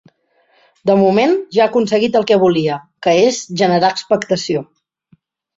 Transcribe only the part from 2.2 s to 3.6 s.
el que volia, que és